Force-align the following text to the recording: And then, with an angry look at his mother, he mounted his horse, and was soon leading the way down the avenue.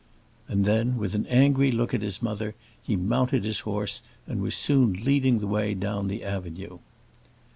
And 0.47 0.65
then, 0.65 0.97
with 0.97 1.13
an 1.13 1.27
angry 1.27 1.69
look 1.69 1.93
at 1.93 2.01
his 2.01 2.23
mother, 2.23 2.55
he 2.81 2.95
mounted 2.95 3.45
his 3.45 3.59
horse, 3.59 4.01
and 4.25 4.41
was 4.41 4.55
soon 4.55 4.93
leading 4.93 5.37
the 5.37 5.45
way 5.45 5.75
down 5.75 6.07
the 6.07 6.23
avenue. 6.23 6.79